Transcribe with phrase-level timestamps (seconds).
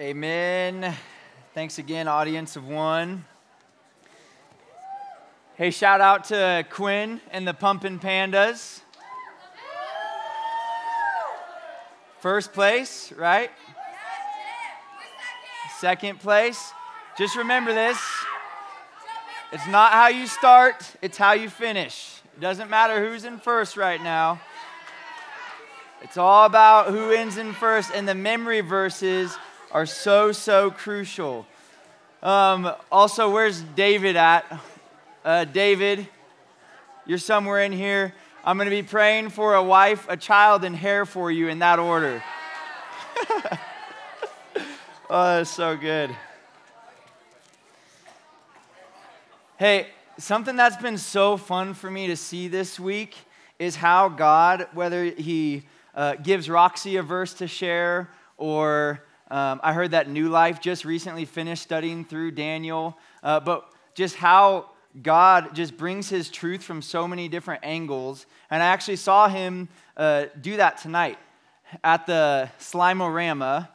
[0.00, 0.94] Amen.
[1.54, 3.24] Thanks again, audience of one.
[5.56, 8.82] Hey, shout out to Quinn and the Pumpin' Pandas.
[12.20, 13.50] First place, right?
[15.80, 16.72] Second place.
[17.16, 17.98] Just remember this
[19.52, 22.20] it's not how you start, it's how you finish.
[22.36, 24.40] It doesn't matter who's in first right now.
[26.02, 29.36] It's all about who ends in first, and the memory verses
[29.70, 31.46] are so, so crucial.
[32.22, 34.60] Um, also, where's David at?
[35.24, 36.08] Uh, David,
[37.06, 38.14] you're somewhere in here.
[38.44, 41.58] I'm going to be praying for a wife, a child, and hair for you in
[41.58, 42.22] that order.
[45.10, 46.16] oh, that's so good.
[49.58, 53.16] Hey, something that's been so fun for me to see this week
[53.58, 58.08] is how God, whether He uh, gives Roxy a verse to share
[58.38, 63.70] or um, I heard that New Life just recently finished studying through Daniel, uh, but
[63.94, 64.70] just how
[65.02, 68.26] God just brings his truth from so many different angles.
[68.50, 71.18] And I actually saw him uh, do that tonight
[71.84, 73.68] at the Slimorama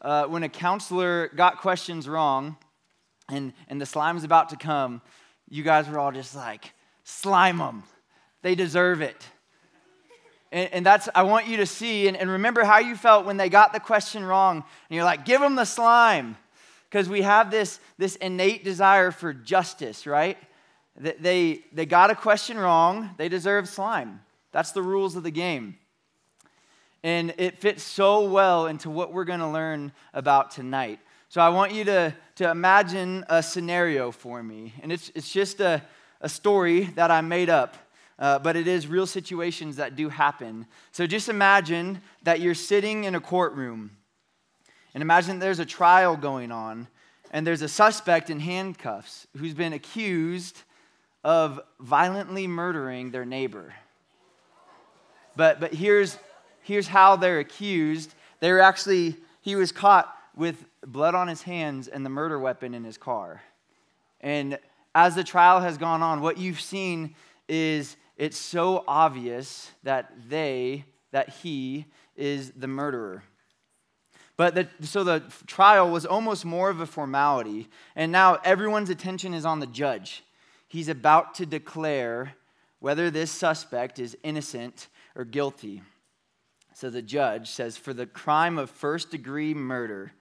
[0.00, 2.56] uh, when a counselor got questions wrong
[3.28, 5.02] and, and the slime's about to come.
[5.48, 7.82] You guys were all just like, slime them.
[8.42, 9.26] They deserve it.
[10.54, 13.36] And, and that's, I want you to see and, and remember how you felt when
[13.36, 14.58] they got the question wrong.
[14.58, 16.36] And you're like, give them the slime.
[16.88, 20.38] Because we have this, this innate desire for justice, right?
[20.96, 24.20] They, they got a question wrong, they deserve slime.
[24.52, 25.76] That's the rules of the game.
[27.02, 31.00] And it fits so well into what we're going to learn about tonight.
[31.30, 34.72] So I want you to, to imagine a scenario for me.
[34.80, 35.82] And it's, it's just a,
[36.20, 37.76] a story that I made up
[38.18, 40.66] uh, but it is real situations that do happen.
[40.92, 43.90] So just imagine that you're sitting in a courtroom,
[44.94, 46.86] and imagine there's a trial going on,
[47.30, 50.62] and there's a suspect in handcuffs who's been accused
[51.24, 53.74] of violently murdering their neighbor.
[55.36, 56.16] But, but here's,
[56.62, 58.14] here's how they're accused.
[58.40, 62.74] They were actually, he was caught with blood on his hands and the murder weapon
[62.74, 63.42] in his car.
[64.20, 64.58] And
[64.94, 67.14] as the trial has gone on, what you've seen
[67.48, 71.86] is it's so obvious that they, that he,
[72.16, 73.22] is the murderer.
[74.36, 79.34] But the, so the trial was almost more of a formality, and now everyone's attention
[79.34, 80.24] is on the judge.
[80.68, 82.34] He's about to declare
[82.80, 85.82] whether this suspect is innocent or guilty.
[86.74, 90.12] So the judge says, For the crime of first degree murder,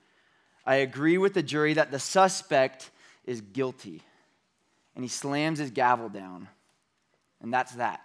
[0.65, 2.91] I agree with the jury that the suspect
[3.25, 4.01] is guilty.
[4.95, 6.47] And he slams his gavel down.
[7.43, 8.01] And that's that.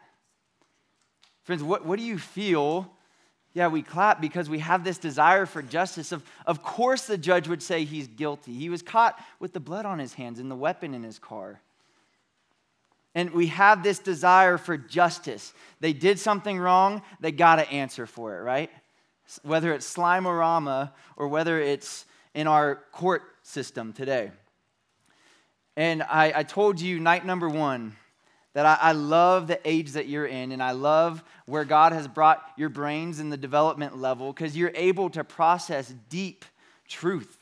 [1.45, 2.93] Friends, what, what do you feel?
[3.55, 6.13] Yeah, we clap because we have this desire for justice.
[6.13, 8.53] Of, of course, the judge would say he's guilty.
[8.53, 11.63] He was caught with the blood on his hands and the weapon in his car.
[13.15, 15.55] And we have this desire for justice.
[15.81, 18.71] They did something wrong, they got to answer for it, right?
[19.43, 24.31] Whether it's Slimorama or whether it's in our court system today.
[25.77, 27.97] And I, I told you night number one
[28.55, 32.09] that I, I, love the age that you're in, and I love where God has
[32.09, 36.45] brought your brains in the development level because you're able to process deep
[36.89, 37.39] truth.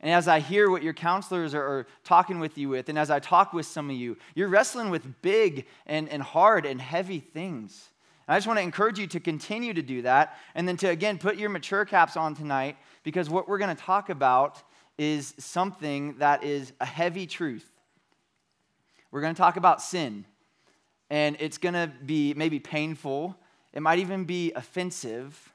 [0.00, 3.10] And as I hear what your counselors are, are, talking with you with, and as
[3.10, 7.20] I talk with some of you, you're wrestling with big and, and hard and heavy
[7.20, 7.88] things.
[8.26, 10.88] And I just want to encourage you to continue to do that, and then to
[10.88, 14.62] again put your mature caps on tonight because what we're going to talk about
[14.98, 17.68] is something that is a heavy truth.
[19.10, 20.24] We're going to talk about sin
[21.12, 23.36] and it's going to be maybe painful.
[23.74, 25.52] It might even be offensive.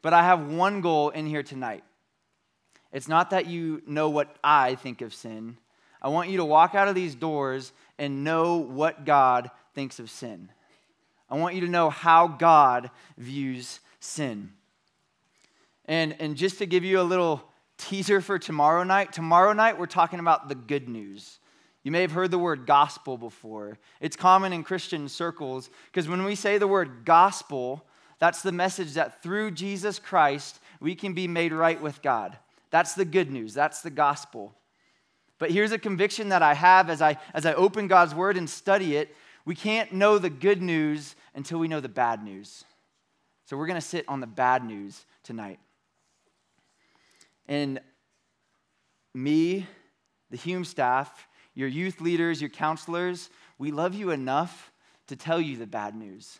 [0.00, 1.84] But I have one goal in here tonight.
[2.94, 5.58] It's not that you know what I think of sin.
[6.00, 10.08] I want you to walk out of these doors and know what God thinks of
[10.08, 10.48] sin.
[11.28, 14.52] I want you to know how God views sin.
[15.84, 17.42] And, and just to give you a little
[17.76, 21.38] teaser for tomorrow night, tomorrow night we're talking about the good news.
[21.86, 23.78] You may have heard the word gospel before.
[24.00, 27.86] It's common in Christian circles because when we say the word gospel,
[28.18, 32.36] that's the message that through Jesus Christ, we can be made right with God.
[32.70, 33.54] That's the good news.
[33.54, 34.52] That's the gospel.
[35.38, 38.50] But here's a conviction that I have as I, as I open God's word and
[38.50, 39.14] study it.
[39.44, 42.64] We can't know the good news until we know the bad news.
[43.44, 45.60] So we're going to sit on the bad news tonight.
[47.46, 47.78] And
[49.14, 49.68] me,
[50.32, 54.70] the Hume staff, your youth leaders, your counselors, we love you enough
[55.08, 56.38] to tell you the bad news.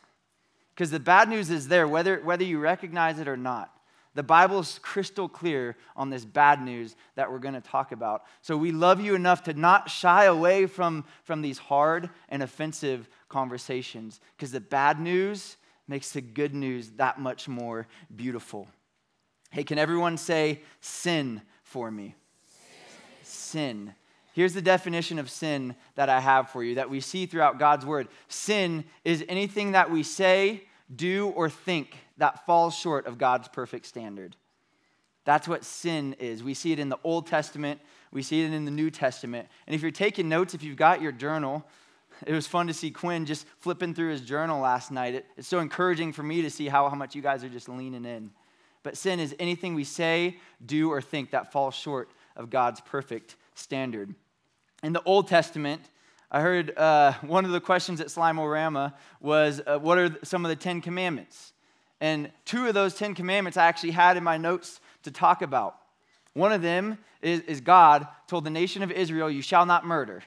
[0.74, 3.72] Because the bad news is there, whether, whether you recognize it or not.
[4.14, 8.24] The Bible's crystal clear on this bad news that we're going to talk about.
[8.42, 13.08] So we love you enough to not shy away from, from these hard and offensive
[13.28, 15.56] conversations because the bad news
[15.88, 18.68] makes the good news that much more beautiful.
[19.50, 22.14] Hey, can everyone say sin for me?
[23.22, 23.22] Sin.
[23.22, 23.94] sin.
[24.36, 27.86] Here's the definition of sin that I have for you that we see throughout God's
[27.86, 28.06] word.
[28.28, 33.86] Sin is anything that we say, do, or think that falls short of God's perfect
[33.86, 34.36] standard.
[35.24, 36.44] That's what sin is.
[36.44, 37.80] We see it in the Old Testament,
[38.12, 39.48] we see it in the New Testament.
[39.66, 41.64] And if you're taking notes, if you've got your journal,
[42.26, 45.14] it was fun to see Quinn just flipping through his journal last night.
[45.14, 47.70] It, it's so encouraging for me to see how, how much you guys are just
[47.70, 48.30] leaning in.
[48.82, 50.36] But sin is anything we say,
[50.66, 54.14] do, or think that falls short of God's perfect standard.
[54.86, 55.82] In the Old Testament,
[56.30, 60.48] I heard uh, one of the questions at Slime-O-Rama was, uh, What are some of
[60.48, 61.54] the Ten Commandments?
[62.00, 65.76] And two of those Ten Commandments I actually had in my notes to talk about.
[66.34, 70.22] One of them is, is God told the nation of Israel, You shall not murder.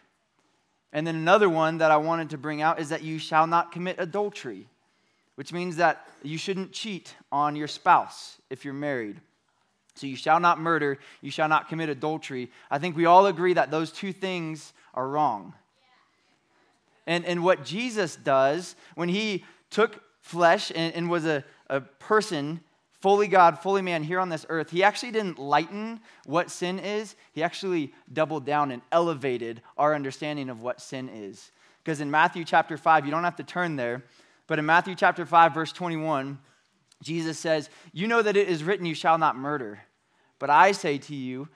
[0.92, 3.72] And then another one that I wanted to bring out is that you shall not
[3.72, 4.68] commit adultery,
[5.36, 9.22] which means that you shouldn't cheat on your spouse if you're married.
[10.00, 12.50] So you shall not murder, you shall not commit adultery.
[12.72, 15.54] I think we all agree that those two things are wrong.
[17.06, 22.62] And, and what Jesus does when he took flesh and, and was a, a person,
[23.02, 27.16] fully God, fully man here on this earth, he actually didn't lighten what sin is.
[27.34, 31.52] He actually doubled down and elevated our understanding of what sin is.
[31.84, 34.04] Because in Matthew chapter 5, you don't have to turn there,
[34.48, 36.38] but in Matthew chapter 5, verse 21,
[37.02, 39.80] Jesus says, You know that it is written, You shall not murder.
[40.40, 41.50] But I say to you,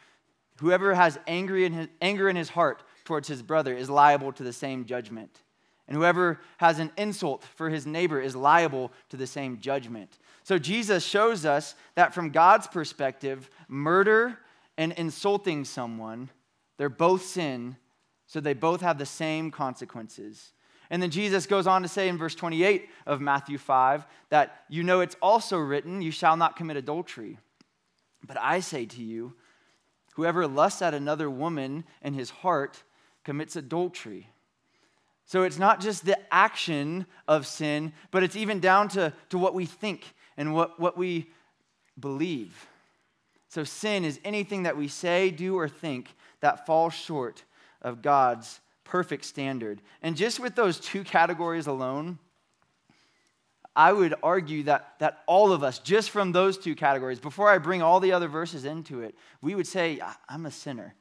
[0.60, 4.44] whoever has anger in his, anger in his heart towards his brother is liable to
[4.44, 5.42] the same judgment.
[5.88, 10.18] And whoever has an insult for his neighbor is liable to the same judgment.
[10.44, 14.40] So Jesus shows us that from God's perspective, murder
[14.78, 16.30] and insulting someone,
[16.78, 17.76] they're both sin,
[18.28, 20.54] so they both have the same consequences.
[20.90, 24.84] And then Jesus goes on to say in verse 28 of Matthew 5 that you
[24.84, 27.40] know it's also written, You shall not commit adultery.
[28.26, 29.34] But I say to you,
[30.14, 32.84] whoever lusts at another woman in his heart
[33.24, 34.30] commits adultery.
[35.26, 39.54] So it's not just the action of sin, but it's even down to, to what
[39.54, 41.30] we think and what, what we
[42.00, 42.68] believe.
[43.50, 47.44] So sin is anything that we say, do, or think that falls short
[47.82, 49.82] of God's perfect standard.
[50.02, 52.20] And just with those two categories alone,
[53.76, 57.58] I would argue that, that all of us, just from those two categories, before I
[57.58, 60.00] bring all the other verses into it, we would say,
[60.30, 60.94] I'm a sinner.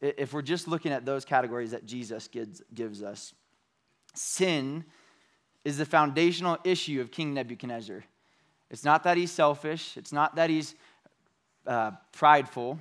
[0.00, 3.34] If we're just looking at those categories that Jesus gives, gives us.
[4.14, 4.84] Sin
[5.64, 8.02] is the foundational issue of King Nebuchadnezzar.
[8.68, 10.74] It's not that he's selfish, it's not that he's
[11.66, 12.80] uh, prideful,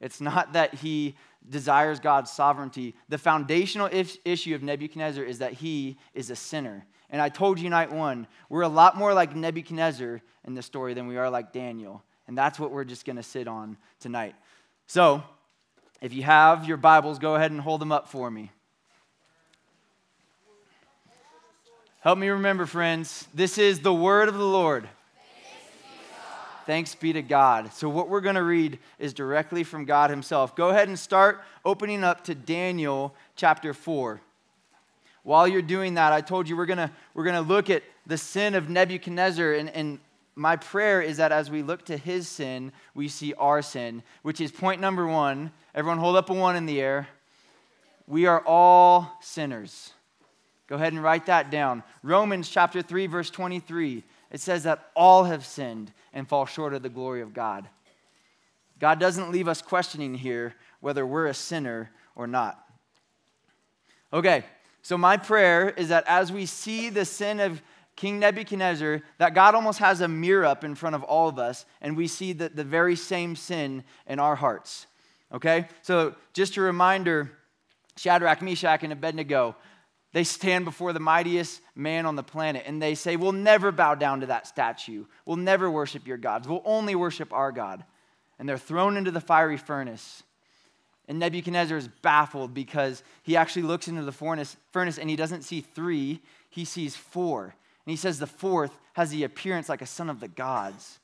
[0.00, 1.14] it's not that he
[1.48, 2.94] desires God's sovereignty.
[3.08, 3.90] The foundational
[4.24, 6.86] issue of Nebuchadnezzar is that he is a sinner.
[7.10, 10.94] And I told you night one, we're a lot more like Nebuchadnezzar in the story
[10.94, 12.02] than we are like Daniel.
[12.26, 14.34] And that's what we're just going to sit on tonight.
[14.86, 15.22] So,
[16.00, 18.50] if you have your Bibles, go ahead and hold them up for me.
[22.00, 24.88] Help me remember, friends, this is the word of the Lord.
[26.66, 27.72] Thanks be to God.
[27.74, 30.56] So, what we're going to read is directly from God Himself.
[30.56, 34.20] Go ahead and start opening up to Daniel chapter 4.
[35.24, 38.18] While you're doing that, I told you we're going we're going to look at the
[38.18, 39.54] sin of Nebuchadnezzar.
[39.54, 39.98] And, and
[40.36, 44.40] my prayer is that as we look to his sin, we see our sin, which
[44.40, 45.50] is point number one.
[45.74, 47.08] Everyone hold up a one in the air.
[48.06, 49.92] We are all sinners.
[50.66, 51.82] Go ahead and write that down.
[52.02, 54.02] Romans chapter 3, verse 23.
[54.30, 57.68] It says that all have sinned and fall short of the glory of God.
[58.78, 62.62] God doesn't leave us questioning here whether we're a sinner or not.
[64.12, 64.44] Okay,
[64.84, 67.62] so, my prayer is that as we see the sin of
[67.96, 71.64] King Nebuchadnezzar, that God almost has a mirror up in front of all of us,
[71.80, 74.86] and we see the, the very same sin in our hearts.
[75.32, 75.68] Okay?
[75.80, 77.32] So, just a reminder
[77.96, 79.56] Shadrach, Meshach, and Abednego,
[80.12, 83.94] they stand before the mightiest man on the planet, and they say, We'll never bow
[83.94, 85.06] down to that statue.
[85.24, 86.46] We'll never worship your gods.
[86.46, 87.84] We'll only worship our God.
[88.38, 90.22] And they're thrown into the fiery furnace.
[91.08, 94.56] And Nebuchadnezzar is baffled because he actually looks into the furnace,
[94.98, 97.42] and he doesn't see three, he sees four.
[97.44, 100.98] And he says the fourth has the appearance like a son of the gods.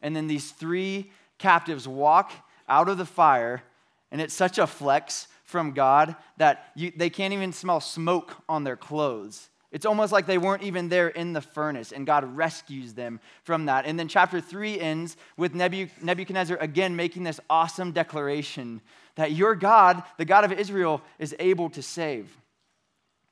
[0.00, 2.32] And then these three captives walk
[2.68, 3.62] out of the fire,
[4.10, 8.64] and it's such a flex from God that you, they can't even smell smoke on
[8.64, 9.50] their clothes.
[9.72, 13.66] It's almost like they weren't even there in the furnace, and God rescues them from
[13.66, 13.84] that.
[13.84, 18.80] And then chapter 3 ends with Nebuchadnezzar again making this awesome declaration
[19.16, 22.34] that your God, the God of Israel, is able to save.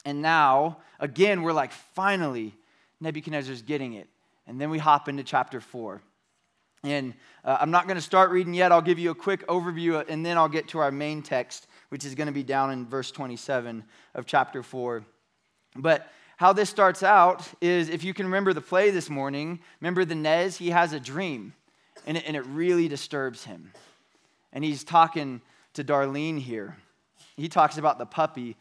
[0.05, 2.55] And now, again, we're like, finally,
[3.01, 4.09] Nebuchadnezzar's getting it.
[4.47, 6.03] And then we hop into chapter 4.
[6.83, 7.15] And
[7.45, 8.71] uh, I'm not going to start reading yet.
[8.71, 12.05] I'll give you a quick overview, and then I'll get to our main text, which
[12.05, 15.03] is going to be down in verse 27 of chapter 4.
[15.77, 20.05] But how this starts out is if you can remember the play this morning, remember
[20.05, 21.55] the Nez, he has a dream,
[22.07, 23.73] and it, and it really disturbs him.
[24.53, 25.41] And he's talking
[25.75, 26.77] to Darlene here.
[27.37, 28.57] He talks about the puppy,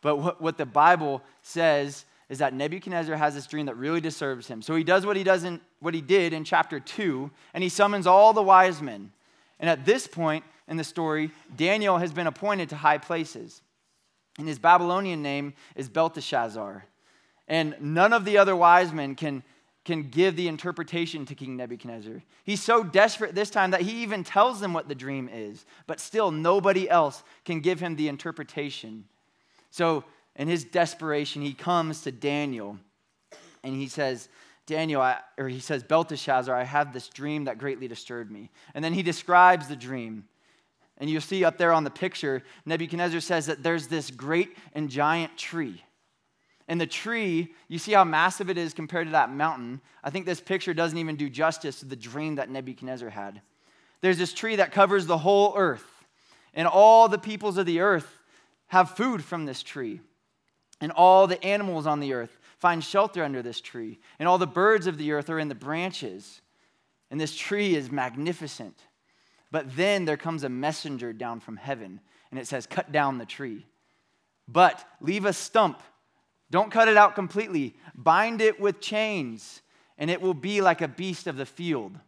[0.00, 4.46] but what, what the Bible says is that Nebuchadnezzar has this dream that really disturbs
[4.46, 4.62] him.
[4.62, 7.68] So he does what he does in, what he did in chapter 2, and he
[7.68, 9.12] summons all the wise men.
[9.60, 13.60] And at this point in the story, Daniel has been appointed to high places.
[14.38, 16.86] And his Babylonian name is Belteshazzar.
[17.48, 19.42] And none of the other wise men can,
[19.84, 22.22] can give the interpretation to King Nebuchadnezzar.
[22.44, 25.98] He's so desperate this time that he even tells them what the dream is, but
[25.98, 29.04] still nobody else can give him the interpretation.
[29.70, 30.04] So,
[30.36, 32.78] in his desperation, he comes to Daniel
[33.62, 34.28] and he says,
[34.66, 38.50] Daniel, I, or he says, Belteshazzar, I have this dream that greatly disturbed me.
[38.74, 40.24] And then he describes the dream.
[40.98, 44.88] And you'll see up there on the picture, Nebuchadnezzar says that there's this great and
[44.88, 45.82] giant tree.
[46.68, 49.80] And the tree, you see how massive it is compared to that mountain.
[50.02, 53.40] I think this picture doesn't even do justice to the dream that Nebuchadnezzar had.
[54.00, 55.86] There's this tree that covers the whole earth,
[56.54, 58.18] and all the peoples of the earth
[58.68, 60.00] have food from this tree.
[60.80, 64.00] And all the animals on the earth find shelter under this tree.
[64.18, 66.40] And all the birds of the earth are in the branches.
[67.10, 68.76] And this tree is magnificent.
[69.52, 72.00] But then there comes a messenger down from heaven,
[72.30, 73.66] and it says, Cut down the tree.
[74.48, 75.80] But leave a stump
[76.52, 77.74] don't cut it out completely.
[77.94, 79.62] Bind it with chains,
[79.96, 81.98] and it will be like a beast of the field.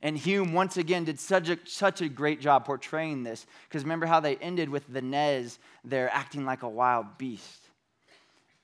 [0.00, 4.06] And Hume, once again, did such a, such a great job portraying this, because remember
[4.06, 7.68] how they ended with the Nez there acting like a wild beast.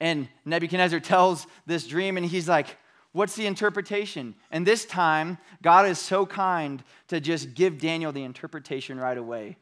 [0.00, 2.78] And Nebuchadnezzar tells this dream, and he's like,
[3.12, 4.34] What's the interpretation?
[4.50, 9.56] And this time, God is so kind to just give Daniel the interpretation right away.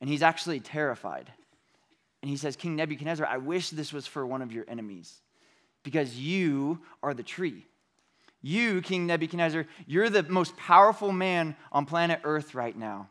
[0.00, 1.32] And he's actually terrified.
[2.22, 5.20] And he says, King Nebuchadnezzar, I wish this was for one of your enemies
[5.82, 7.66] because you are the tree.
[8.40, 13.08] You, King Nebuchadnezzar, you're the most powerful man on planet Earth right now.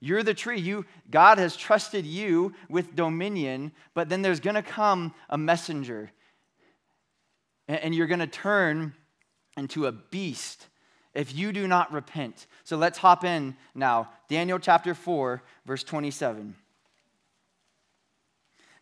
[0.00, 0.60] You're the tree.
[0.60, 6.10] You, God has trusted you with dominion, but then there's going to come a messenger,
[7.68, 8.94] and you're going to turn
[9.56, 10.66] into a beast
[11.14, 12.46] if you do not repent.
[12.64, 14.10] So let's hop in now.
[14.28, 16.54] Daniel chapter 4, verse 27.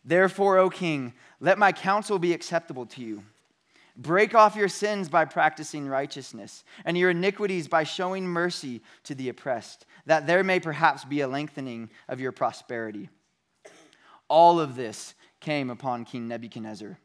[0.05, 3.23] Therefore, O king, let my counsel be acceptable to you.
[3.95, 9.29] Break off your sins by practicing righteousness, and your iniquities by showing mercy to the
[9.29, 13.09] oppressed, that there may perhaps be a lengthening of your prosperity.
[14.27, 16.97] All of this came upon King Nebuchadnezzar.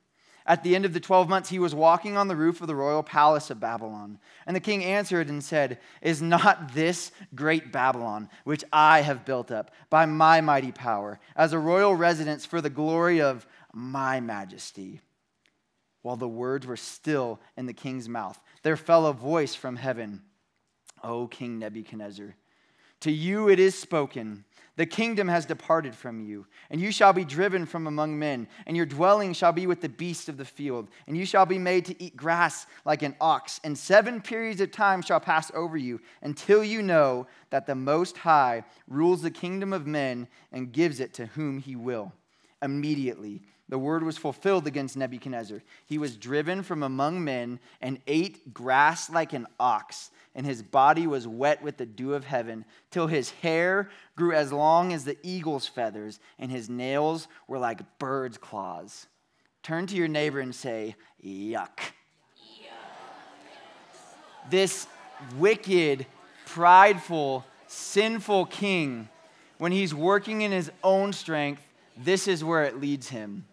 [0.48, 2.74] At the end of the 12 months, he was walking on the roof of the
[2.74, 4.18] royal palace of Babylon.
[4.46, 9.50] And the king answered and said, Is not this great Babylon, which I have built
[9.50, 15.02] up by my mighty power, as a royal residence for the glory of my majesty?
[16.00, 20.22] While the words were still in the king's mouth, there fell a voice from heaven
[21.04, 22.34] O King Nebuchadnezzar,
[23.00, 24.44] to you it is spoken.
[24.78, 28.76] The kingdom has departed from you, and you shall be driven from among men, and
[28.76, 31.84] your dwelling shall be with the beasts of the field, and you shall be made
[31.86, 36.00] to eat grass like an ox, and seven periods of time shall pass over you
[36.22, 41.12] until you know that the Most High rules the kingdom of men and gives it
[41.14, 42.12] to whom he will.
[42.62, 45.60] Immediately, the word was fulfilled against Nebuchadnezzar.
[45.86, 51.04] He was driven from among men and ate grass like an ox and his body
[51.08, 55.18] was wet with the dew of heaven, till his hair grew as long as the
[55.24, 59.08] eagle's feathers, and his nails were like bird's claws.
[59.64, 60.94] Turn to your neighbor and say,
[61.26, 61.80] Yuck.
[64.48, 64.86] This
[65.38, 66.06] wicked,
[66.46, 69.08] prideful, sinful king,
[69.58, 71.62] when he's working in his own strength,
[71.96, 73.44] this is where it leads him.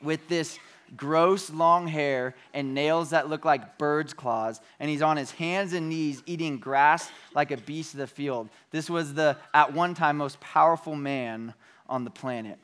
[0.00, 0.56] With this
[0.96, 5.72] gross long hair and nails that look like bird's claws, and he's on his hands
[5.72, 8.48] and knees eating grass like a beast of the field.
[8.70, 11.54] This was the, at one time, most powerful man
[11.88, 12.58] on the planet.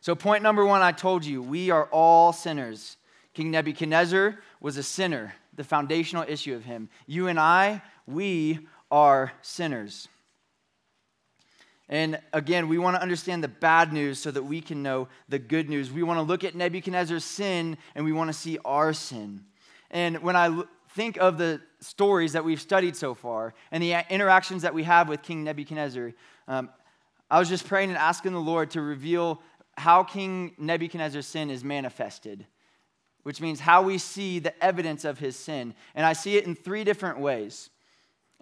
[0.00, 2.96] So, point number one, I told you, we are all sinners.
[3.34, 6.88] King Nebuchadnezzar was a sinner, the foundational issue of him.
[7.06, 10.08] You and I, we are sinners.
[11.92, 15.38] And again, we want to understand the bad news so that we can know the
[15.38, 15.92] good news.
[15.92, 19.44] We want to look at Nebuchadnezzar's sin and we want to see our sin.
[19.90, 20.62] And when I
[20.94, 25.06] think of the stories that we've studied so far and the interactions that we have
[25.06, 26.14] with King Nebuchadnezzar,
[26.48, 26.70] um,
[27.30, 29.42] I was just praying and asking the Lord to reveal
[29.76, 32.46] how King Nebuchadnezzar's sin is manifested,
[33.22, 35.74] which means how we see the evidence of his sin.
[35.94, 37.68] And I see it in three different ways.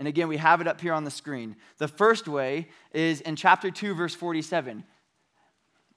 [0.00, 1.56] And again, we have it up here on the screen.
[1.76, 4.82] The first way is in chapter 2, verse 47.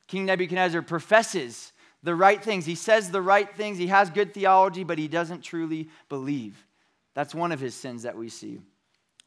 [0.07, 1.71] King Nebuchadnezzar professes
[2.03, 2.65] the right things.
[2.65, 3.77] He says the right things.
[3.77, 6.67] He has good theology, but he doesn't truly believe.
[7.13, 8.59] That's one of his sins that we see.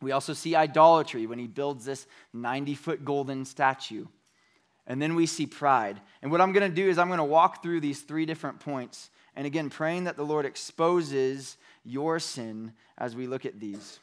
[0.02, 4.04] We also see idolatry when he builds this 90 foot golden statue.
[4.86, 5.98] And then we see pride.
[6.20, 8.60] And what I'm going to do is I'm going to walk through these three different
[8.60, 9.08] points.
[9.34, 14.00] And again, praying that the Lord exposes your sin as we look at these.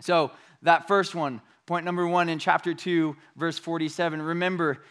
[0.00, 0.32] So,
[0.62, 4.22] that first one, point number one in chapter 2, verse 47.
[4.22, 4.82] Remember,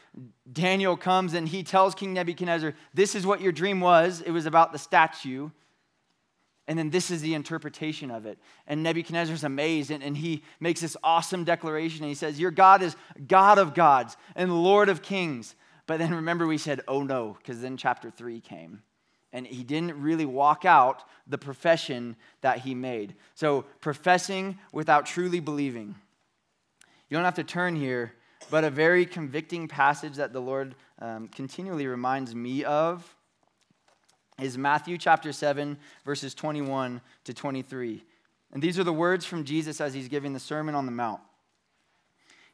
[0.52, 4.22] Daniel comes and he tells King Nebuchadnezzar, This is what your dream was.
[4.22, 5.50] It was about the statue.
[6.68, 8.38] And then this is the interpretation of it.
[8.68, 12.04] And Nebuchadnezzar's amazed and, and he makes this awesome declaration.
[12.04, 12.96] And he says, Your God is
[13.28, 15.56] God of gods and Lord of kings.
[15.88, 18.84] But then remember, we said, Oh no, because then chapter 3 came
[19.34, 23.16] and he didn't really walk out the profession that he made.
[23.36, 25.96] So, professing without truly believing.
[27.10, 28.14] You don't have to turn here,
[28.50, 33.16] but a very convicting passage that the Lord um, continually reminds me of
[34.40, 38.04] is Matthew chapter 7, verses 21 to 23.
[38.54, 41.22] And these are the words from Jesus as he's giving the Sermon on the Mount.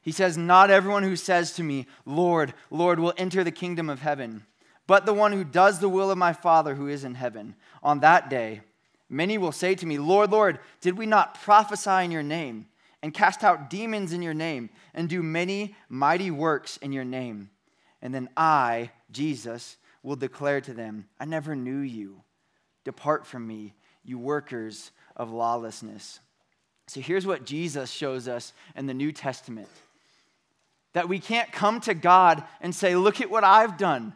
[0.02, 4.00] He says, Not everyone who says to me, Lord, Lord, will enter the kingdom of
[4.00, 4.44] heaven
[4.88, 7.54] but the one who does the will of my Father who is in heaven.
[7.82, 8.62] On that day,
[9.08, 12.66] many will say to me, Lord, Lord, did we not prophesy in your name,
[13.02, 17.50] and cast out demons in your name, and do many mighty works in your name?
[18.00, 22.22] And then I, Jesus, will declare to them, I never knew you.
[22.84, 26.20] Depart from me, you workers of lawlessness.
[26.86, 29.68] So here's what Jesus shows us in the New Testament
[30.94, 34.14] that we can't come to God and say, Look at what I've done.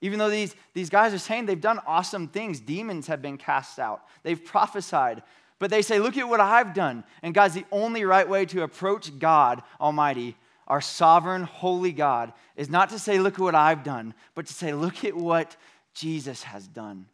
[0.00, 3.78] Even though these, these guys are saying they've done awesome things, demons have been cast
[3.78, 5.22] out, they've prophesied,
[5.58, 7.04] but they say, Look at what I've done.
[7.22, 10.36] And God's the only right way to approach God Almighty,
[10.66, 14.54] our sovereign, holy God, is not to say, Look at what I've done, but to
[14.54, 15.56] say, Look at what
[15.94, 17.06] Jesus has done.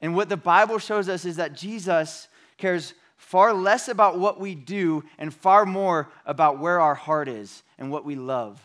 [0.00, 4.54] And what the Bible shows us is that Jesus cares far less about what we
[4.54, 8.60] do and far more about where our heart is and what we love.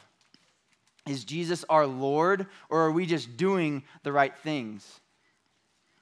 [1.05, 5.01] Is Jesus our Lord, or are we just doing the right things?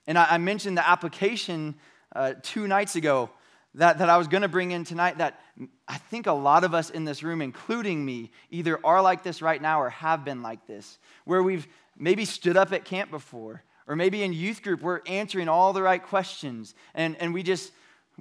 [0.05, 1.75] And I, I mentioned the application
[2.15, 3.31] uh, two nights ago
[3.75, 5.39] that, that I was going to bring in tonight that
[5.87, 9.41] I think a lot of us in this room, including me, either are like this
[9.41, 13.63] right now or have been like this, where we've maybe stood up at camp before,
[13.87, 17.71] or maybe in youth group, we're answering all the right questions, and, and we just,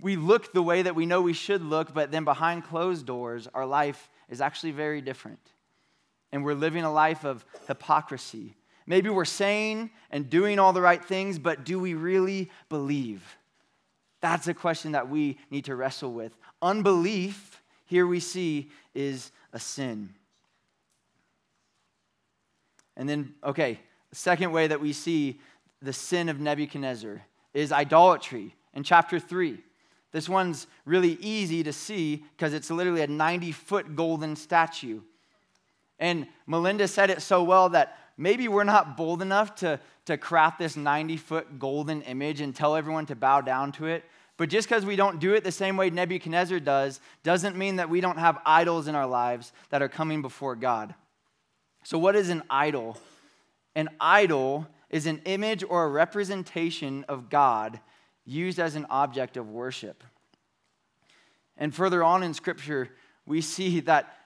[0.00, 3.48] we look the way that we know we should look, but then behind closed doors,
[3.52, 5.40] our life is actually very different
[6.32, 8.54] and we're living a life of hypocrisy.
[8.86, 13.22] Maybe we're saying and doing all the right things, but do we really believe?
[14.20, 16.36] That's a question that we need to wrestle with.
[16.60, 20.10] Unbelief, here we see, is a sin.
[22.96, 23.78] And then, okay,
[24.10, 25.40] the second way that we see
[25.80, 27.22] the sin of Nebuchadnezzar
[27.54, 29.58] is idolatry in chapter 3.
[30.12, 35.00] This one's really easy to see because it's literally a 90 foot golden statue.
[36.00, 40.58] And Melinda said it so well that maybe we're not bold enough to, to craft
[40.58, 44.04] this 90 foot golden image and tell everyone to bow down to it.
[44.38, 47.90] But just because we don't do it the same way Nebuchadnezzar does, doesn't mean that
[47.90, 50.94] we don't have idols in our lives that are coming before God.
[51.84, 52.96] So, what is an idol?
[53.74, 57.80] An idol is an image or a representation of God
[58.24, 60.02] used as an object of worship.
[61.58, 62.88] And further on in Scripture,
[63.26, 64.19] we see that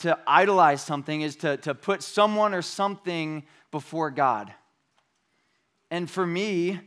[0.00, 4.52] to idolize something is to, to put someone or something before God.
[5.90, 6.80] And for me,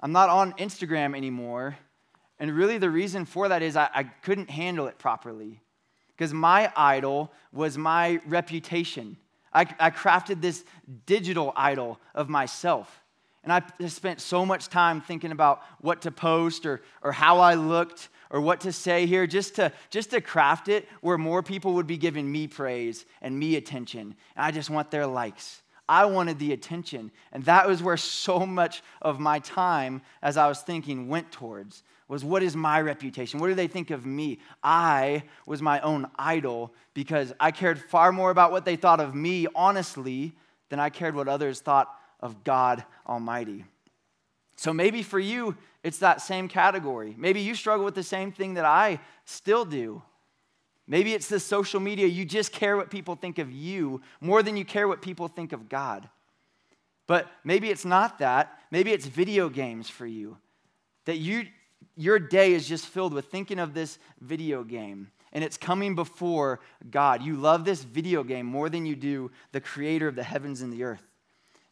[0.00, 1.76] I'm not on Instagram anymore.
[2.38, 5.60] And really, the reason for that is I, I couldn't handle it properly.
[6.16, 9.16] Because my idol was my reputation.
[9.52, 10.64] I, I crafted this
[11.06, 13.02] digital idol of myself.
[13.42, 17.54] And I spent so much time thinking about what to post or, or how I
[17.54, 21.74] looked or what to say here just to just to craft it where more people
[21.74, 26.04] would be giving me praise and me attention and i just want their likes i
[26.04, 30.60] wanted the attention and that was where so much of my time as i was
[30.60, 33.38] thinking went towards was what is my reputation?
[33.38, 34.40] What do they think of me?
[34.64, 39.14] I was my own idol because I cared far more about what they thought of
[39.14, 40.32] me, honestly,
[40.70, 41.88] than I cared what others thought
[42.18, 43.64] of God Almighty.
[44.56, 47.14] So maybe for you, it's that same category.
[47.16, 50.02] Maybe you struggle with the same thing that I still do.
[50.86, 52.06] Maybe it's the social media.
[52.06, 55.52] You just care what people think of you more than you care what people think
[55.52, 56.08] of God.
[57.06, 58.58] But maybe it's not that.
[58.70, 60.36] Maybe it's video games for you.
[61.06, 61.46] That you,
[61.96, 66.60] your day is just filled with thinking of this video game and it's coming before
[66.90, 67.22] God.
[67.22, 70.72] You love this video game more than you do the creator of the heavens and
[70.72, 71.02] the earth.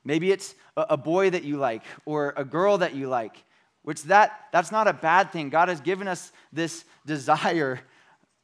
[0.05, 3.45] Maybe it's a boy that you like or a girl that you like,
[3.89, 5.49] which that, that's not a bad thing.
[5.49, 7.81] God has given us this desire.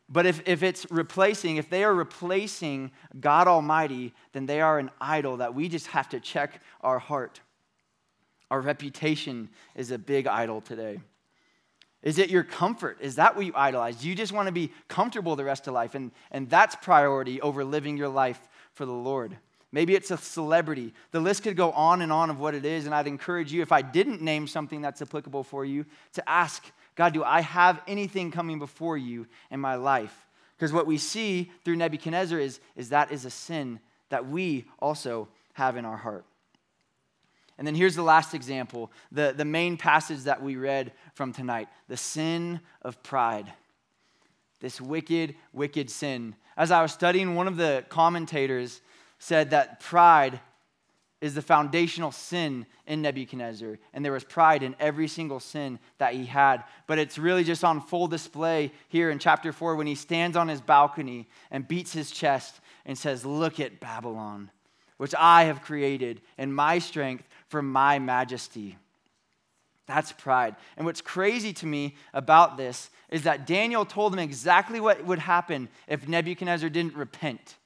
[0.09, 4.91] But if, if it's replacing, if they are replacing God Almighty, then they are an
[5.03, 7.43] idol that we just have to check our heart.
[8.51, 11.01] Our reputation is a big idol today.
[12.03, 12.97] Is it your comfort?
[13.03, 13.97] Is that what you idolize?
[13.97, 15.95] Do you just want to be comfortable the rest of life?
[15.95, 18.41] And, and that's priority over living your life
[18.73, 19.37] for the Lord.
[19.75, 20.95] Maybe it's a celebrity.
[21.11, 22.87] The list could go on and on of what it is.
[22.87, 26.65] And I'd encourage you, if I didn't name something that's applicable for you, to ask
[26.95, 30.15] God, do I have anything coming before you in my life?
[30.57, 35.27] Because what we see through Nebuchadnezzar is, is that is a sin that we also
[35.55, 36.25] have in our heart.
[37.59, 41.67] And then here's the last example the, the main passage that we read from tonight
[41.89, 43.53] the sin of pride.
[44.61, 46.37] This wicked, wicked sin.
[46.57, 48.81] As I was studying, one of the commentators
[49.25, 50.39] said that pride
[51.23, 53.79] is the foundational sin in Nebuchadnezzar.
[53.95, 56.63] And there was pride in every single sin that he had.
[56.87, 60.49] But it's really just on full display here in chapter 4 when he stands on
[60.49, 64.51] his balcony and beats his chest and says, Look at Babylon,
[64.99, 68.77] which I have created in my strength for my majesty.
[69.87, 70.55] That's pride.
[70.77, 75.19] And what's crazy to me about this is that Daniel told him exactly what would
[75.19, 77.57] happen if Nebuchadnezzar didn't repent.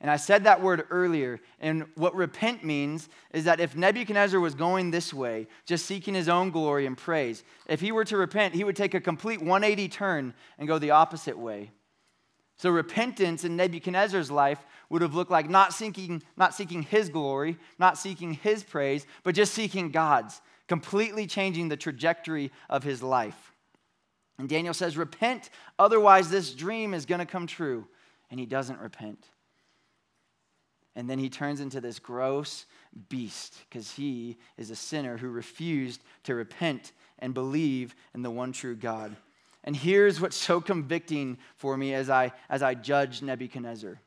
[0.00, 1.40] And I said that word earlier.
[1.60, 6.28] And what repent means is that if Nebuchadnezzar was going this way, just seeking his
[6.28, 9.88] own glory and praise, if he were to repent, he would take a complete 180
[9.88, 11.72] turn and go the opposite way.
[12.56, 17.56] So repentance in Nebuchadnezzar's life would have looked like not seeking, not seeking his glory,
[17.78, 23.52] not seeking his praise, but just seeking God's, completely changing the trajectory of his life.
[24.38, 27.86] And Daniel says, Repent, otherwise this dream is going to come true.
[28.30, 29.28] And he doesn't repent.
[30.96, 32.66] And then he turns into this gross
[33.08, 38.52] beast because he is a sinner who refused to repent and believe in the one
[38.52, 39.16] true God.
[39.64, 44.00] And here's what's so convicting for me as I, as I judge Nebuchadnezzar.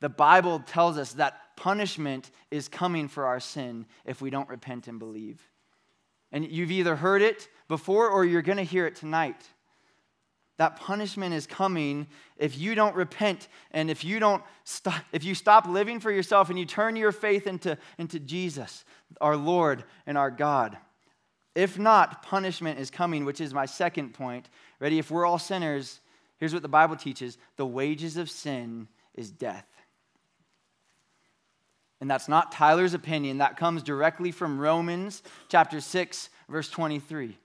[0.00, 4.88] The Bible tells us that punishment is coming for our sin if we don't repent
[4.88, 5.40] and believe.
[6.32, 9.46] And you've either heard it before or you're going to hear it tonight.
[10.60, 15.34] That punishment is coming if you don't repent and if you don't stop, if you
[15.34, 18.84] stop living for yourself and you turn your faith into, into Jesus,
[19.22, 20.76] our Lord and our God.
[21.54, 24.50] If not, punishment is coming, which is my second point.
[24.80, 24.98] Ready?
[24.98, 26.00] If we're all sinners,
[26.36, 29.66] here's what the Bible teaches the wages of sin is death.
[32.02, 33.38] And that's not Tyler's opinion.
[33.38, 37.38] That comes directly from Romans chapter 6, verse 23.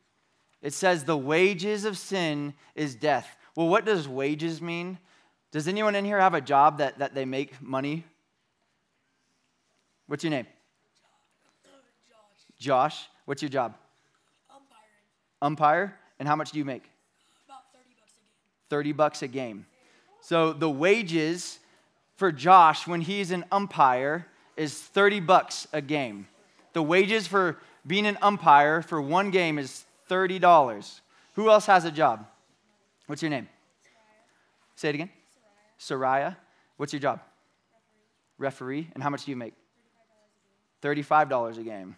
[0.61, 3.37] It says, The wages of sin is death.
[3.55, 4.97] Well, what does wages mean?
[5.51, 8.03] Does anyone in here have a job that, that they make money?
[10.07, 10.47] What's your name?
[12.07, 12.59] Josh.
[12.59, 13.07] Josh.
[13.25, 13.75] What's your job?
[14.49, 14.77] Umpire.
[15.41, 15.99] Umpire?
[16.19, 16.83] And how much do you make?
[17.47, 18.67] About 30 bucks a game.
[18.69, 19.65] 30 bucks a game.
[20.21, 21.59] So the wages
[22.15, 26.27] for Josh when he's an umpire is 30 bucks a game.
[26.73, 31.01] The wages for being an umpire for one game is $30.
[31.33, 32.25] Who else has a job?
[33.07, 33.47] What's your name?
[33.83, 34.75] Soraya.
[34.75, 35.09] Say it again.
[35.79, 35.99] Soraya.
[35.99, 36.35] Soraya.
[36.77, 37.21] What's your job?
[38.37, 38.77] Referee.
[38.77, 38.91] Referee.
[38.93, 39.53] And how much do you make?
[40.81, 41.95] $35 a game.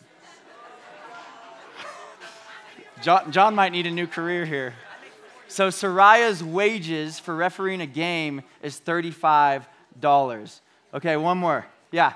[3.02, 4.74] John, John might need a new career here.
[5.48, 9.64] So Soraya's wages for refereeing a game is $35.
[10.94, 11.66] Okay, one more.
[11.90, 12.14] Yeah.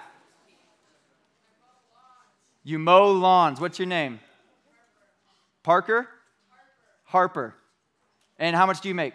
[2.64, 3.60] You mow lawns.
[3.60, 4.20] What's your name?
[5.66, 6.08] Parker?
[7.06, 7.52] Harper.
[8.38, 9.14] And how much do you make?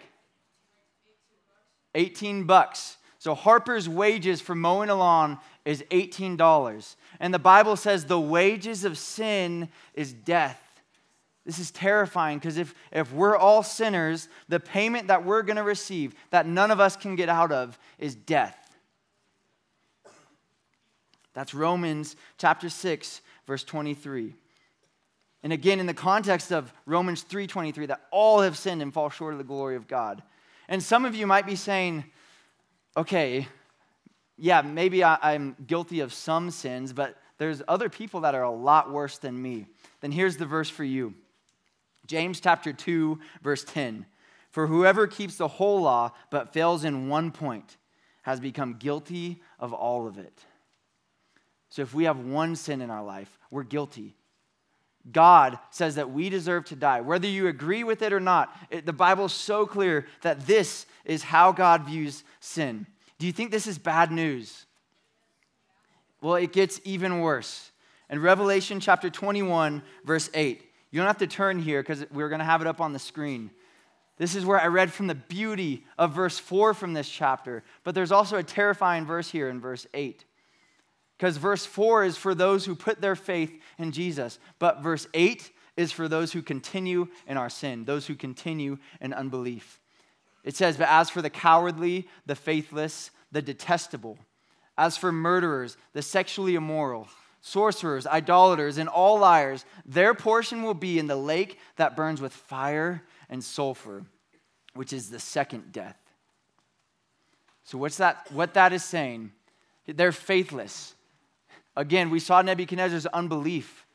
[1.94, 2.98] 18 bucks.
[3.18, 6.96] So Harper's wages for mowing a lawn is $18.
[7.20, 10.60] And the Bible says the wages of sin is death.
[11.46, 15.62] This is terrifying because if, if we're all sinners, the payment that we're going to
[15.62, 18.76] receive, that none of us can get out of, is death.
[21.32, 24.34] That's Romans chapter 6, verse 23.
[25.42, 29.34] And again, in the context of Romans 3:23, that all have sinned and fall short
[29.34, 30.22] of the glory of God.
[30.68, 32.04] And some of you might be saying,
[32.96, 33.48] okay,
[34.36, 38.50] yeah, maybe I, am guilty of some sins, but there's other people that are a
[38.50, 39.66] lot worse than me.
[40.00, 41.14] Then here's the verse for you
[42.06, 44.06] James chapter 2, verse 10.
[44.50, 47.76] For whoever keeps the whole law but fails in one point
[48.22, 50.44] has become guilty of all of it.
[51.70, 54.14] So if we have one sin in our life, we're guilty.
[55.10, 57.00] God says that we deserve to die.
[57.00, 60.86] Whether you agree with it or not, it, the Bible is so clear that this
[61.04, 62.86] is how God views sin.
[63.18, 64.66] Do you think this is bad news?
[66.20, 67.72] Well, it gets even worse.
[68.08, 72.38] In Revelation chapter 21, verse 8, you don't have to turn here because we're going
[72.38, 73.50] to have it up on the screen.
[74.18, 77.64] This is where I read from the beauty of verse 4 from this chapter.
[77.82, 80.24] But there's also a terrifying verse here in verse 8.
[81.22, 85.52] Because verse 4 is for those who put their faith in Jesus, but verse 8
[85.76, 89.78] is for those who continue in our sin, those who continue in unbelief.
[90.42, 94.18] It says, But as for the cowardly, the faithless, the detestable,
[94.76, 97.06] as for murderers, the sexually immoral,
[97.40, 102.32] sorcerers, idolaters, and all liars, their portion will be in the lake that burns with
[102.32, 104.02] fire and sulfur,
[104.74, 106.00] which is the second death.
[107.62, 109.30] So, what's that, what that is saying?
[109.86, 110.96] They're faithless.
[111.76, 113.86] Again, we saw Nebuchadnezzar's unbelief.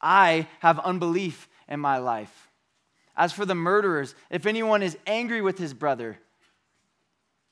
[0.00, 2.48] I have unbelief in my life.
[3.16, 6.18] As for the murderers, if anyone is angry with his brother,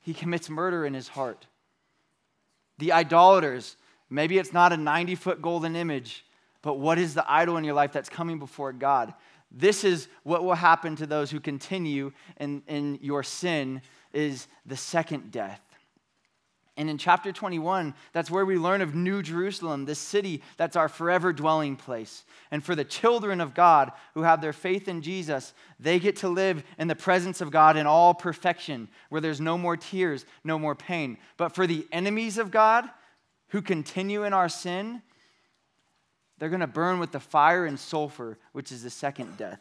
[0.01, 1.47] he commits murder in his heart.
[2.79, 3.77] The idolaters,
[4.09, 6.25] maybe it's not a 90 foot golden image,
[6.63, 9.15] but what is the idol in your life that's coming before God?
[9.51, 14.77] This is what will happen to those who continue in, in your sin is the
[14.77, 15.61] second death.
[16.79, 20.91] And in chapter 21, that's where we learn of New Jerusalem, this city that's our
[20.91, 22.25] forever dwelling place.
[22.51, 26.29] And for the children of God who have their faith in Jesus, they get to
[26.29, 30.59] live in the presence of God in all perfection, where there's no more tears, no
[30.59, 31.17] more pain.
[31.39, 32.85] But for the enemies of God
[33.49, 35.01] who continue in our sin,
[36.39, 39.61] they're going to burn with the fire and sulfur, which is the second death.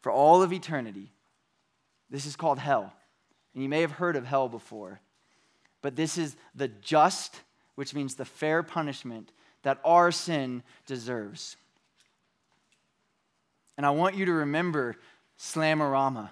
[0.00, 1.10] For all of eternity.
[2.08, 2.92] This is called hell.
[3.52, 5.00] And you may have heard of hell before.
[5.84, 7.38] But this is the just,
[7.74, 9.30] which means the fair punishment
[9.64, 11.58] that our sin deserves.
[13.76, 14.96] And I want you to remember
[15.38, 16.30] Slamorama.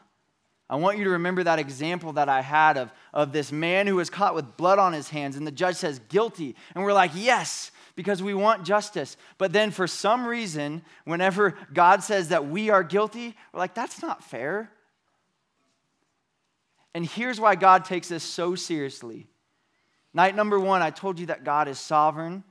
[0.70, 3.96] I want you to remember that example that I had of, of this man who
[3.96, 6.56] was caught with blood on his hands, and the judge says guilty.
[6.74, 9.18] And we're like, yes, because we want justice.
[9.36, 14.00] But then for some reason, whenever God says that we are guilty, we're like, that's
[14.00, 14.70] not fair.
[16.94, 19.26] And here's why God takes this so seriously.
[20.14, 22.44] Night number one, I told you that God is sovereign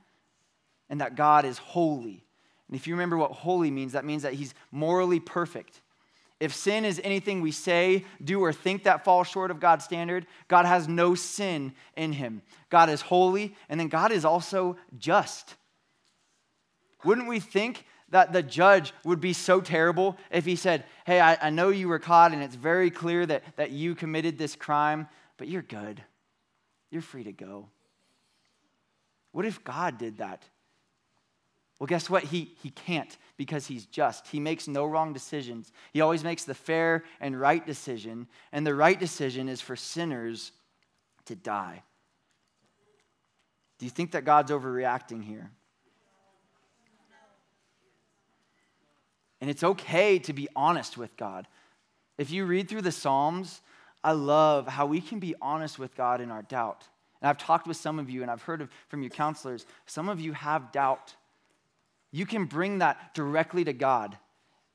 [0.88, 2.24] and that God is holy.
[2.68, 5.80] And if you remember what holy means, that means that He's morally perfect.
[6.42, 10.26] If sin is anything we say, do, or think that falls short of God's standard,
[10.48, 12.42] God has no sin in him.
[12.68, 15.54] God is holy, and then God is also just.
[17.04, 21.46] Wouldn't we think that the judge would be so terrible if he said, Hey, I,
[21.46, 25.06] I know you were caught, and it's very clear that, that you committed this crime,
[25.36, 26.02] but you're good.
[26.92, 27.70] You're free to go.
[29.32, 30.44] What if God did that?
[31.80, 32.22] Well, guess what?
[32.22, 34.28] He, he can't because he's just.
[34.28, 35.72] He makes no wrong decisions.
[35.92, 40.52] He always makes the fair and right decision, and the right decision is for sinners
[41.24, 41.82] to die.
[43.78, 45.50] Do you think that God's overreacting here?
[49.40, 51.48] And it's okay to be honest with God.
[52.18, 53.60] If you read through the Psalms,
[54.04, 56.88] I love how we can be honest with God in our doubt.
[57.20, 60.08] And I've talked with some of you, and I've heard of, from your counselors, some
[60.08, 61.14] of you have doubt
[62.12, 64.16] you can bring that directly to God.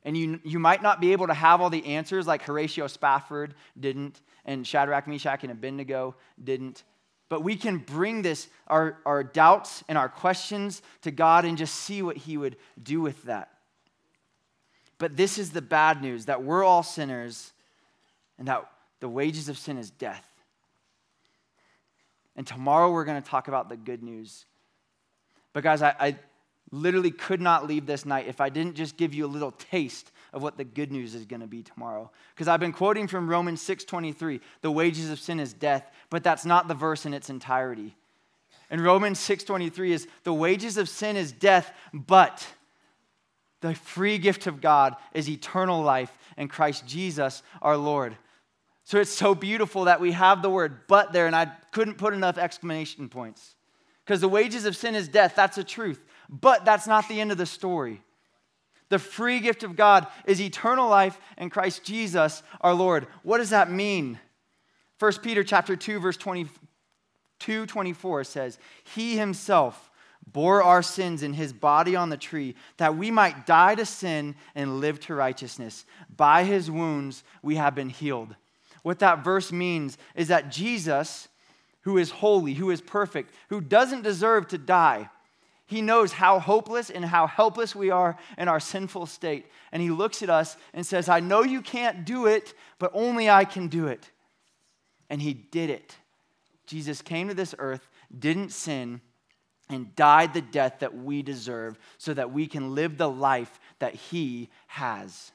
[0.03, 3.53] And you, you might not be able to have all the answers like Horatio Spafford
[3.79, 6.83] didn't, and Shadrach, Meshach, and Abednego didn't.
[7.29, 11.75] But we can bring this, our, our doubts and our questions to God and just
[11.75, 13.51] see what He would do with that.
[14.97, 17.51] But this is the bad news that we're all sinners
[18.39, 18.67] and that
[18.99, 20.25] the wages of sin is death.
[22.35, 24.45] And tomorrow we're going to talk about the good news.
[25.53, 26.15] But guys, I, I,
[26.71, 30.11] literally could not leave this night if I didn't just give you a little taste
[30.33, 32.11] of what the good news is going to be tomorrow.
[32.35, 36.45] Because I've been quoting from Romans 6:23, the wages of sin is death, but that's
[36.45, 37.95] not the verse in its entirety.
[38.69, 42.45] And Romans 6:23 is the wages of sin is death, but
[43.61, 48.17] the free gift of God is eternal life in Christ Jesus our Lord.
[48.87, 52.13] So it's so beautiful that we have the word but there, and I couldn't put
[52.13, 53.55] enough exclamation points.
[54.05, 56.01] Because the wages of sin is death, that's a truth.
[56.29, 58.01] But that's not the end of the story.
[58.87, 63.07] The free gift of God is eternal life in Christ Jesus our Lord.
[63.23, 64.21] What does that mean?
[64.99, 68.57] 1 Peter chapter 2 verse 22 24 says,
[68.95, 69.91] "He himself
[70.25, 74.37] bore our sins in his body on the tree that we might die to sin
[74.55, 75.85] and live to righteousness.
[76.15, 78.37] By his wounds we have been healed."
[78.83, 81.27] What that verse means is that Jesus,
[81.81, 85.09] who is holy, who is perfect, who doesn't deserve to die,
[85.67, 89.45] he knows how hopeless and how helpless we are in our sinful state.
[89.73, 93.29] And He looks at us and says, I know you can't do it, but only
[93.29, 94.09] I can do it.
[95.09, 95.97] And He did it.
[96.65, 97.87] Jesus came to this earth,
[98.17, 99.01] didn't sin,
[99.69, 103.93] and died the death that we deserve so that we can live the life that
[103.93, 105.33] He has.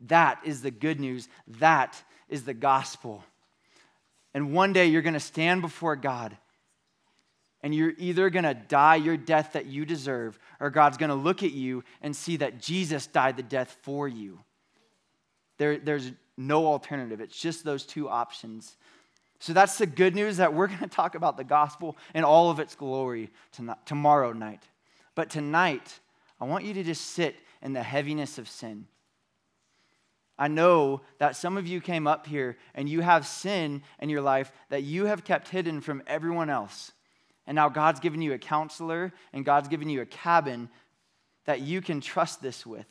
[0.00, 1.28] That is the good news.
[1.46, 3.24] That is the gospel.
[4.34, 6.36] And one day you're going to stand before God
[7.62, 11.16] and you're either going to die your death that you deserve, or God's going to
[11.16, 14.38] look at you and see that Jesus died the death for you.
[15.58, 17.20] There, there's no alternative.
[17.20, 18.76] It's just those two options.
[19.40, 22.50] So that's the good news that we're going to talk about the gospel in all
[22.50, 24.62] of its glory tonight, tomorrow night.
[25.14, 25.98] But tonight,
[26.40, 28.86] I want you to just sit in the heaviness of sin.
[30.38, 34.20] I know that some of you came up here and you have sin in your
[34.20, 36.92] life that you have kept hidden from everyone else.
[37.46, 40.68] And now God's given you a counselor and God's given you a cabin
[41.46, 42.86] that you can trust this with.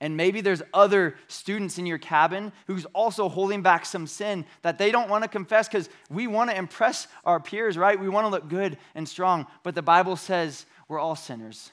[0.00, 4.78] And maybe there's other students in your cabin who's also holding back some sin that
[4.78, 7.98] they don't want to confess because we want to impress our peers, right?
[7.98, 9.46] We want to look good and strong.
[9.62, 11.70] But the Bible says we're all sinners,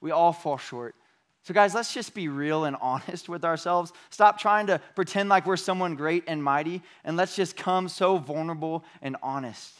[0.00, 0.94] we all fall short.
[1.42, 3.92] So, guys, let's just be real and honest with ourselves.
[4.10, 8.16] Stop trying to pretend like we're someone great and mighty, and let's just come so
[8.18, 9.74] vulnerable and honest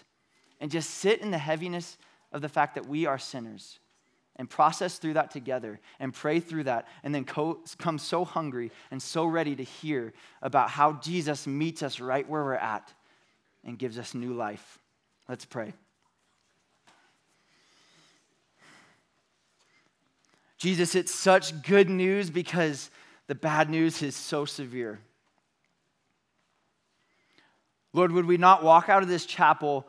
[0.60, 1.98] and just sit in the heaviness
[2.30, 3.80] of the fact that we are sinners
[4.36, 8.70] and process through that together and pray through that and then co- come so hungry
[8.90, 12.92] and so ready to hear about how Jesus meets us right where we're at
[13.64, 14.78] and gives us new life.
[15.28, 15.74] Let's pray.
[20.62, 22.88] Jesus, it's such good news because
[23.26, 25.00] the bad news is so severe.
[27.92, 29.88] Lord, would we not walk out of this chapel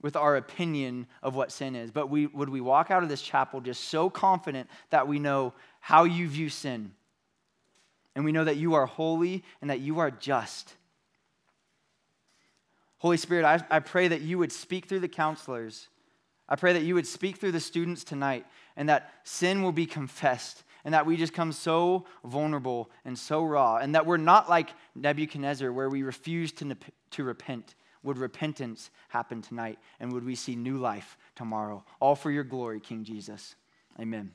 [0.00, 3.20] with our opinion of what sin is, but we, would we walk out of this
[3.20, 6.92] chapel just so confident that we know how you view sin?
[8.14, 10.72] And we know that you are holy and that you are just.
[12.96, 15.88] Holy Spirit, I, I pray that you would speak through the counselors.
[16.48, 19.86] I pray that you would speak through the students tonight and that sin will be
[19.86, 24.48] confessed and that we just come so vulnerable and so raw and that we're not
[24.48, 26.76] like Nebuchadnezzar where we refuse to,
[27.12, 29.78] to repent would repentance happen tonight?
[30.00, 31.84] And would we see new life tomorrow?
[32.00, 33.54] All for your glory, King Jesus.
[34.00, 34.32] Amen.